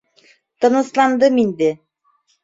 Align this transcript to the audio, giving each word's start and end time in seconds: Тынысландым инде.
Тынысландым 0.59 1.33
инде. 1.43 1.69